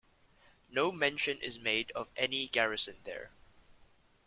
[0.67, 3.29] No mention is made of any garrison there.